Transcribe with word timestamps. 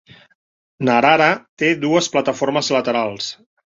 Narara 0.87 1.27
té 1.63 1.71
dues 1.85 2.09
plataformes 2.15 2.73
laterals. 2.77 3.29